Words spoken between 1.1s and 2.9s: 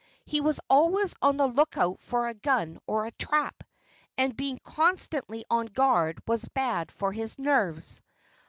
on the lookout for a gun,